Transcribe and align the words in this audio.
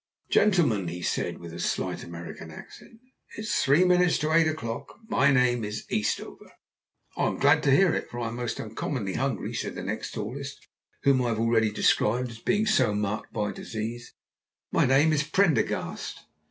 "Gentlemen," 0.31 0.87
he 0.87 1.03
said, 1.03 1.37
with 1.37 1.53
a 1.53 1.59
slight 1.59 2.03
American 2.03 2.49
accent, 2.49 2.99
"it 3.37 3.41
is 3.41 3.53
three 3.53 3.83
minutes 3.85 4.17
to 4.17 4.33
eight 4.33 4.47
o'clock. 4.47 4.97
My 5.07 5.31
name 5.31 5.63
is 5.63 5.85
Eastover!" 5.91 6.53
"I'm 7.15 7.37
glad 7.37 7.61
to 7.61 7.71
hear 7.71 7.93
it, 7.93 8.09
for 8.09 8.19
I'm 8.19 8.35
most 8.35 8.59
uncommonly 8.59 9.13
hungry," 9.13 9.53
said 9.53 9.75
the 9.75 9.83
next 9.83 10.13
tallest, 10.13 10.65
whom 11.03 11.21
I 11.21 11.27
have 11.29 11.39
already 11.39 11.69
described 11.69 12.31
as 12.31 12.39
being 12.39 12.65
so 12.65 12.95
marked 12.95 13.31
by 13.31 13.51
disease. 13.51 14.15
"My 14.71 14.87
name 14.87 15.13
is 15.13 15.21
Prendergast!" 15.21 16.21